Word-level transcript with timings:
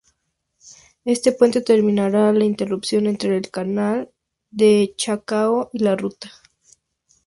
Este 1.05 1.31
puente 1.31 1.61
terminará 1.61 2.33
la 2.33 2.43
interrupción 2.43 3.05
entre 3.05 3.37
el 3.37 3.51
Canal 3.51 4.09
de 4.49 4.95
Chacao 4.97 5.69
y 5.73 5.77
la 5.83 5.95
ruta. 5.95 6.31